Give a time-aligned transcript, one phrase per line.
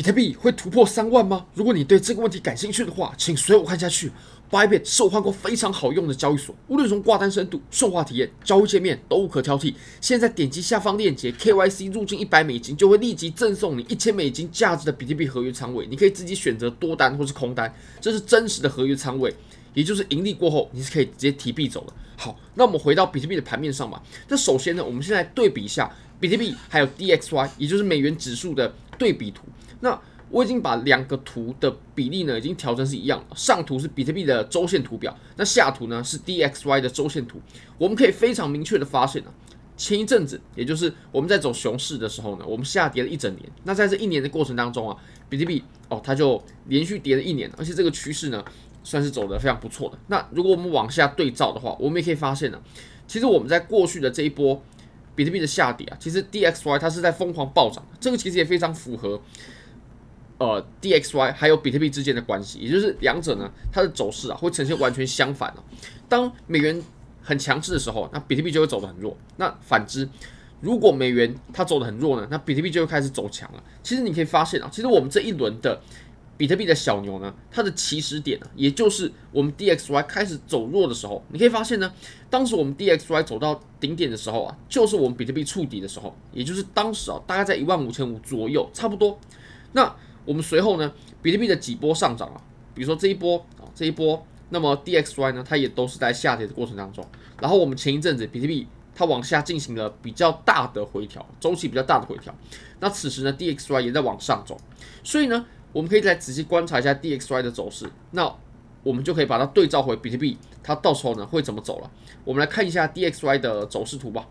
[0.00, 1.44] 比特币会突破三万吗？
[1.52, 4.10] 如果你对这个问题感兴趣的话，请随我看下去。
[4.50, 9.74] Bybit 是我换过非常好用的交易所，无论从挂单深度、顺滑体验、交易界面都无可挑剔。
[10.00, 17.70] 现在点击下方链接，KYC 入境一百美金就会立即赠送你一千美金价值的比特币合约仓位，你可以自己选择多单或是空单，
[18.00, 19.30] 这是真实的合约仓位，
[19.74, 21.92] 也就是盈利过后你是可以直接提币走的。
[22.16, 24.02] 好，那我们回到比特币的盘面上吧。
[24.28, 29.42] 那首先呢，我们现在对比一下比特币还有 DXY，也就是美元指数的对比图。
[29.80, 30.00] 那
[30.30, 33.20] 我已经把两个图的比例呢，已经调成是一样。
[33.34, 37.40] 上图是比特币的周线图表，那下图呢是 DXY 的周线图。
[37.76, 39.34] 我们可以非常明确的发现啊，
[39.76, 43.50] 前一阵子，也就是我们在走熊市的时候呢，我们下跌了一整年。
[43.64, 44.96] 那在这一年的过程当中啊，
[45.28, 48.44] 比特币哦，它就连续跌了一年，而且这个趋势呢，
[48.84, 49.98] 算是走得非常不错的。
[50.06, 52.60] 那如果我们往下对照的话，我们也可以发现呢，
[53.08, 54.62] 其实我们在过去的这一波
[55.16, 59.20] 比特币的下跌啊，其实 DXY 它是在疯狂暴涨，这个其实也非常符合。
[60.40, 65.62] 呃，DXY 还有比特币之间的关系，也就是两者呢，它的走势啊会呈现完全相反哦。
[66.08, 66.82] 当美元
[67.22, 69.14] 很强势的时候，那比特币就会走得很弱。
[69.36, 70.08] 那反之，
[70.62, 73.62] 如果美元它走得很弱呢，那比特币就会开始走强了。
[73.82, 75.78] 其实你可以发现啊，其实我们这一轮的
[76.38, 81.22] 比特币的小牛呢，它的起始点呢，也就是我们 DXY 开始走弱的时候。
[81.28, 81.92] 你可以发现呢，
[82.30, 89.20] 当时我们 DXY 走到顶点的时候啊，就是我们比特币触底的时候，也就是当时啊，大概在一万五千五左右，差不多。
[89.72, 92.40] 那我们随后呢，比特币的几波上涨啊，
[92.74, 97.04] 比如说这一波啊，这一波，那么 DXY 呢，它也都是在下跌的过程当中。
[97.40, 102.34] 然后我们前一阵子比特币它往下进行了比较大的回调，周期比较大的回调。
[102.80, 104.60] 那此时呢，DXY 也在往上走。
[105.02, 107.90] 所以呢，我们可以再仔细观察一下 DXY 的走势。
[108.10, 108.30] 那
[108.82, 111.90] 我们就可以把它对照回比特币，它到时候呢会怎么走了？
[112.24, 114.26] 我们来看一下 DXY 的走势图吧。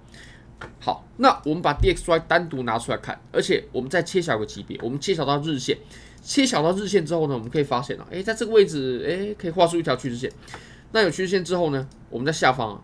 [0.80, 5.78] 好，那我们把 DXY 单独拿出来看，而且我们再切小个级别，我们切小到日线，
[6.22, 10.32] 切小到日线之后呢，我们可以发现啊，诶，在这个位置，诶，可以画出一条趋势线。
[10.92, 12.82] 那有趋势线之后呢，我们在下方啊，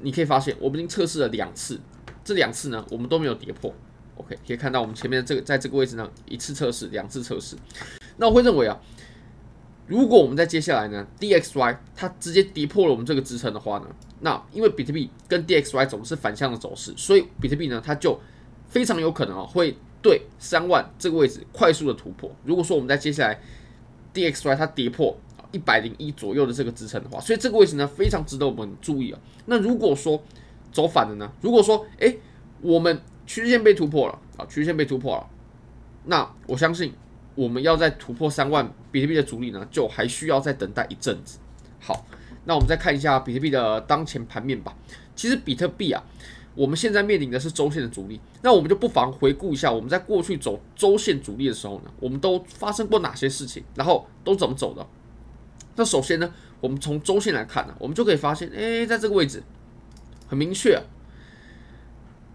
[0.00, 1.80] 你可以发现，我们已经测试了两次，
[2.24, 3.74] 这两次呢，我们都没有跌破。
[4.16, 7.56] OK，可以看到我们前面这个，在这个位置呢，一次测试，两次测试。
[8.16, 8.78] 那我会认为啊。
[9.88, 13.86] 如果我们在接下来呢，DXY 它直接跌破了我们这个支撑的话呢，
[14.20, 18.20] 那因为比特币跟 DXY 总是反向的走势，所以比特币呢它就
[18.68, 22.30] 非常有可能啊会对三万这个位置快速的突破。
[22.44, 23.40] 如果说我们在接下来
[24.12, 25.18] DXY 它跌破
[25.52, 29.18] 一百零一左右的这个支撑的话，所以这个位置呢非常值得我们注意啊。
[29.46, 30.22] 那如果说
[30.70, 31.32] 走反了呢？
[31.40, 32.18] 如果说诶
[32.60, 35.26] 我们趋势线被突破了啊，趋势线被突破了，
[36.04, 36.92] 那我相信。
[37.38, 41.38] 我们要再突破三万比特币的阻力呢，就还需要再等待一阵子。
[41.78, 42.04] 好，
[42.46, 44.74] 那我们再看一下比特币的当前盘面吧。
[45.14, 46.02] 其实比特币啊，
[46.56, 48.20] 我们现在面临的是周线的阻力。
[48.42, 54.84] 那我们就不妨回顾一下，我们在过去走周线阻力的时候呢，我们都发生过哪些事情，然后都怎么走的。
[55.76, 59.40] 那首先呢，我们从周线来看呢，我们就可以发现，哎，在这个位置
[60.26, 60.82] 很明确，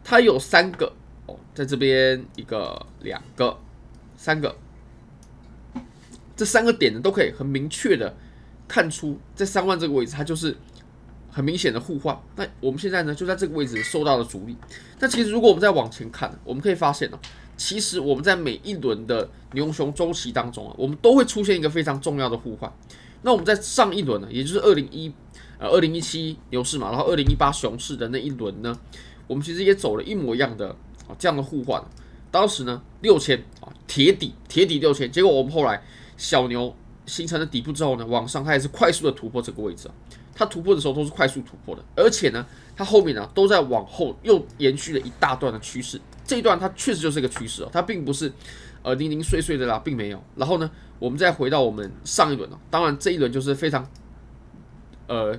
[0.02, 0.94] 它有三个
[1.26, 3.60] 哦，在这边一个、两个、
[4.16, 4.56] 三个。
[6.36, 8.16] 这三个点呢，都可以很明确的
[8.68, 10.56] 看出，在三万这个位置，它就是
[11.30, 12.20] 很明显的互换。
[12.36, 14.56] 那我们现在呢，就在这个位置受到了阻力。
[15.00, 17.20] 那其实如果我们再往前看，我们可以发现呢，
[17.56, 22.72] 其实我们在每一轮的牛熊周期当中啊，我们都会出现一个非常重要的互换。
[23.22, 25.14] 那我们在上一轮呢，也就是二零一
[25.60, 28.76] 呃二零一七牛市嘛，然后二零一八熊市的那一轮呢，
[29.28, 30.70] 我们其实也走了一模一样的
[31.08, 31.84] 啊这样的互换。
[32.32, 35.84] 当时呢，六千啊铁底铁底六千，结果我们后来。
[36.18, 36.76] 小牛
[37.06, 39.94] 形成了底部之后呢，往上它也是快速的突破这个位置啊。
[40.36, 42.44] 它突破的时候都是快速突破的，而且呢，
[42.76, 46.02] 它后面呢都在往后又延续了一大段的趋势。
[46.26, 48.34] 这一段它确实就是一个趋势哦，它并不是
[48.82, 50.20] 呃零零碎碎的啦，并没有。
[50.36, 53.88] 然后呢，我们再回到我们上一轮哦，当然这一轮就是非常
[55.08, 55.38] 呃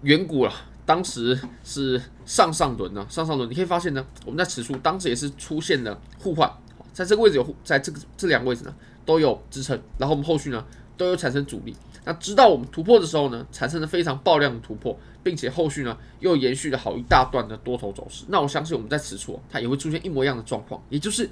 [0.00, 0.52] 远古了，
[0.86, 6.50] 当时是上上轮呢，上上轮你可以发现呢，我们在此处当时也是出现了互换，
[6.96, 8.74] 在这个位置有，在这个这两个位置呢。
[9.06, 10.64] 都有支撑，然后我们后续呢
[10.96, 11.72] 都有产生阻力。
[12.04, 18.24] 那直到我们突破的时候呢，产生了非常爆量的突破，并且后续呢又延续了好一大段的多头走势。
[18.26, 21.30] 那我相信我们在此处它也会出现一模一样的状况，也就是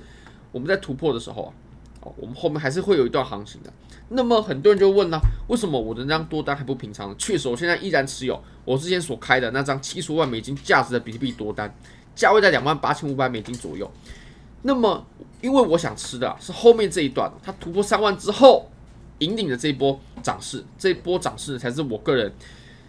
[0.52, 1.50] 我们在突破的时候啊，
[2.02, 3.72] 哦，我们后面还是会有一段行情的。
[4.08, 5.18] 那么很多人就问了，
[5.48, 7.16] 为什么我的那张多单还不平仓呢？
[7.18, 11.74] 确实，我现在依然持有我之前所开的那张七十万美金价值的比特币多单，
[12.14, 13.90] 价位在两万八千五百美金左右。
[14.66, 15.06] 那么，
[15.42, 18.66] 因为我想吃的，是后面这一段，它突破三万之后
[19.18, 22.32] 引领的这一波涨势，这一波涨势才是我个人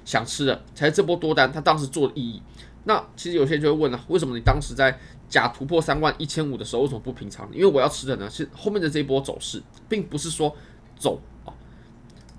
[0.05, 2.41] 想吃的，才是这波多单它当时做的意义。
[2.85, 7.45] 那其实有些人就会问了、为什么你当时在假突破三万一千五的时候为什么不平仓？
[7.51, 10.55] 因为我要吃的呢是后面的这一波走势，并不是说
[10.97, 11.51] 走啊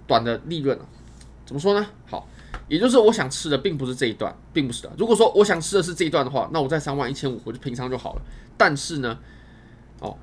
[0.06, 0.86] 短的利润啊。
[1.44, 1.86] 怎么说呢？
[2.08, 2.26] 好，
[2.68, 4.92] 也就是我想吃的并不是这一段，并不是的。
[4.98, 8.22] 如果说我想吃的是这一段的话，那我在三万一千五我就平仓就好了。
[8.56, 9.18] 但是呢，
[10.00, 10.16] 哦，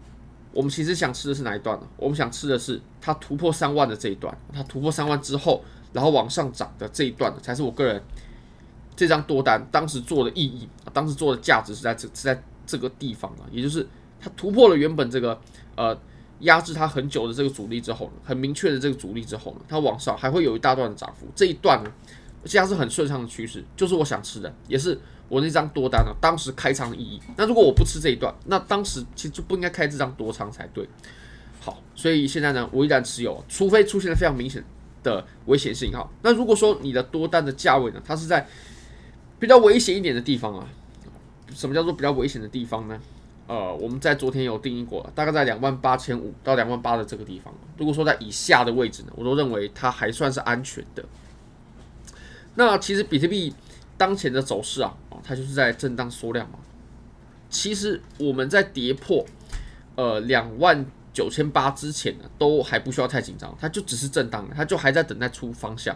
[0.51, 1.87] 我们其实想吃的是哪一段呢？
[1.97, 5.63] 我们想吃的是它突破三万的这一段，它突破三万之后，
[5.93, 8.01] 然后往上涨的这一段，才是我个人。
[8.95, 13.87] 这张多单当时做的意义啊，当时做的价值是在这是在这个地方啊，也就是
[14.21, 15.35] 它突破了原本这个
[15.75, 15.97] 呃
[16.41, 21.91] 压制它很久的这个阻力之后，很明确的这个阻力之后呢，它往上还会有一大段的涨幅，这一段呢，
[22.43, 24.99] 而且它是很顺畅的趋势，就是我想吃的，也是
[25.29, 27.19] 我那张多单呢当时开仓的意义。
[27.37, 30.87] 那如果我不吃这一段，那当时其实就不应该开这张多仓才对。
[31.61, 34.61] 好，所以现在呢，我依然持有，除非出现了非常明显
[35.01, 36.11] 的危险信号。
[36.21, 38.45] 那如果说你的多单的价位呢，它是在
[39.39, 40.67] 比较危险一点的地方啊，
[41.55, 42.99] 什么叫做比较危险的地方呢？
[43.47, 47.53] 呃，我们在昨天有定义过，大概在两万八千五到两万八的这个地方。
[47.77, 51.03] 如果说在以下的位置呢，我都认为它还算是安全的。
[52.55, 53.53] 那其实比特币
[53.97, 56.59] 当前的走势啊，它就是在震荡缩量嘛。
[57.49, 59.25] 其实我们在跌破
[59.95, 65.95] 呃两万九千八之前呢，都还不需要太紧张，它就只是震荡，它就还在等待出方向。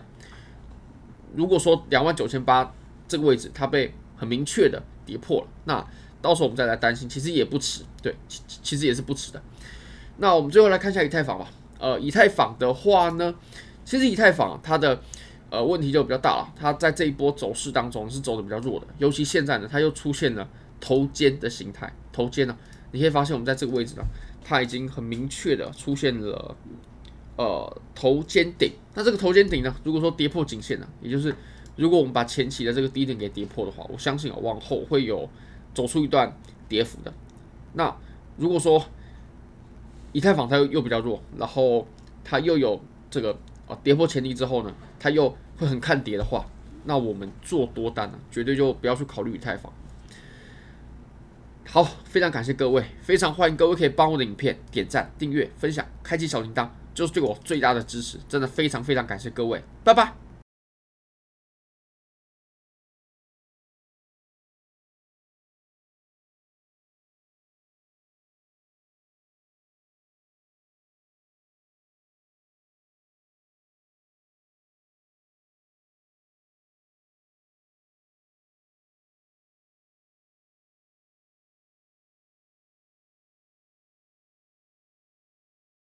[1.36, 2.74] 如果说两万九千八，
[3.08, 5.88] 这个位置它被很明确的跌破了，那
[6.22, 9.42] 到时候我们再来担心，其实也不迟，对，其其实也是不迟的。
[10.18, 11.48] 那我们最后来看一下以太坊吧。
[11.80, 13.36] 呃，以太坊的话呢，
[13.86, 15.00] 其实以太坊它的
[15.50, 20.48] 呃问题就比较大了，它在这一波走势当中是走的比较弱的，尤其现在呢，它又出现了
[20.80, 22.58] 头肩的形态，头肩呢，
[22.92, 24.04] 你可以发现我们在这个位置呢，
[24.44, 26.56] 它已经很明确的出现了
[27.38, 28.72] 呃头肩顶。
[28.94, 31.34] 那这个头肩顶呢，如果说跌破颈线呢，也就是
[31.76, 35.30] 如果我们把前期的这个低点给跌破的话，我相信啊，往后会有
[35.74, 36.36] 走出一段
[36.68, 37.14] 跌幅的。
[37.74, 37.96] 那
[38.38, 38.84] 如果说
[40.12, 41.88] 以太坊它又又比较弱，然后
[42.24, 42.80] 它又有
[43.10, 46.46] 这个啊跌破前低之后呢，它又会很看跌的话，
[46.86, 49.72] 那我们做多单呢，绝对就不要去考虑以太坊。
[51.70, 58.18] 好，非常感谢各位，非常欢迎各位可以帮我的影片点赞、订阅、分享、开启小铃铛，就是对我最大的支持。
[58.30, 60.27] 真的非常非常感谢各位，拜拜。